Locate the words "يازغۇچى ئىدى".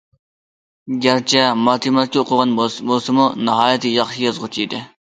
4.29-4.87